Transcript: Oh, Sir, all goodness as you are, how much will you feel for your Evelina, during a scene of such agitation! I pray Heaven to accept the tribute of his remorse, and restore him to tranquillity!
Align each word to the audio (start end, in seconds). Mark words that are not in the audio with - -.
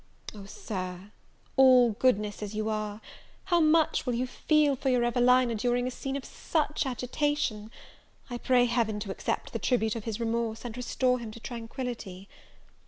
Oh, 0.33 0.45
Sir, 0.45 1.11
all 1.57 1.91
goodness 1.91 2.41
as 2.41 2.55
you 2.55 2.69
are, 2.69 3.01
how 3.43 3.59
much 3.59 4.03
will 4.07 4.15
you 4.15 4.25
feel 4.25 4.75
for 4.75 4.89
your 4.89 5.03
Evelina, 5.03 5.53
during 5.53 5.85
a 5.85 5.91
scene 5.91 6.15
of 6.15 6.25
such 6.25 6.87
agitation! 6.87 7.69
I 8.27 8.39
pray 8.39 8.65
Heaven 8.65 8.99
to 9.01 9.11
accept 9.11 9.53
the 9.53 9.59
tribute 9.59 9.95
of 9.95 10.05
his 10.05 10.19
remorse, 10.19 10.65
and 10.65 10.75
restore 10.75 11.19
him 11.19 11.29
to 11.29 11.39
tranquillity! 11.39 12.27